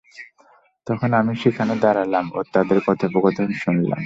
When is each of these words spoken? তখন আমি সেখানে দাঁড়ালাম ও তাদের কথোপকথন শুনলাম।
তখন 0.87 1.09
আমি 1.13 1.33
সেখানে 1.35 1.73
দাঁড়ালাম 1.81 2.25
ও 2.33 2.39
তাদের 2.53 2.77
কথোপকথন 2.87 3.47
শুনলাম। 3.53 3.99